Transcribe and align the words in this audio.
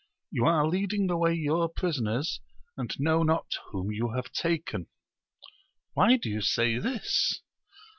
You 0.31 0.45
are 0.47 0.65
leading 0.67 1.11
away 1.11 1.35
your 1.35 1.69
prisoners, 1.69 2.39
and 2.75 2.91
know 2.99 3.21
not 3.21 3.51
whom 3.69 3.91
you 3.91 4.13
have 4.15 4.31
taken.— 4.33 4.87
^Why 5.95 6.19
do 6.19 6.27
you 6.27 6.41
say 6.41 6.79
this 6.79 7.41